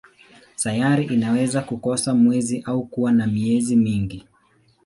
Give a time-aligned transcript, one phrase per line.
[0.55, 4.27] Sayari inaweza kukosa mwezi au kuwa na miezi mingi.